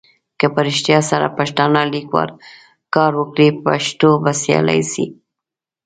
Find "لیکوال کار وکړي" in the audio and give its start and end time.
1.93-3.47